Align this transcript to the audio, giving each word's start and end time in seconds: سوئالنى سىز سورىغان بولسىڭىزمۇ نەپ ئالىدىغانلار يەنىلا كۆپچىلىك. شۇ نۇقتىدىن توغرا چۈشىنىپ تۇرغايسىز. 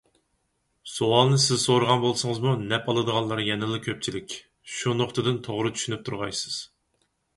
سوئالنى 0.91 1.37
سىز 1.43 1.65
سورىغان 1.67 2.01
بولسىڭىزمۇ 2.05 2.55
نەپ 2.73 2.89
ئالىدىغانلار 2.93 3.43
يەنىلا 3.49 3.81
كۆپچىلىك. 3.89 4.39
شۇ 4.79 4.97
نۇقتىدىن 5.03 5.39
توغرا 5.49 5.75
چۈشىنىپ 5.79 6.03
تۇرغايسىز. 6.09 6.59